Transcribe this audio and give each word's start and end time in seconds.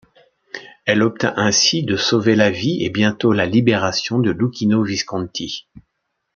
Elle 0.85 1.03
obtint 1.03 1.35
ainsi 1.37 1.83
de 1.83 1.95
sauver 1.95 2.35
la 2.35 2.49
vie 2.49 2.83
et 2.83 2.89
bientôt 2.89 3.33
la 3.33 3.45
libération 3.45 4.17
de 4.17 4.31
Luchino 4.31 4.81
Visconti. 4.83 5.67